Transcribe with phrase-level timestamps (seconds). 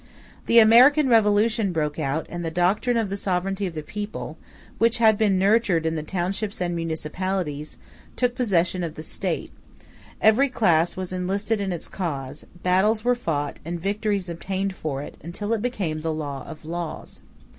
[0.47, 4.35] The American revolution broke out, and the doctrine of the sovereignty of the people,
[4.79, 7.77] which had been nurtured in the townships and municipalities,
[8.15, 9.51] took possession of the State:
[10.19, 15.17] every class was enlisted in its cause; battles were fought, and victories obtained for it,
[15.23, 17.21] until it became the law of laws.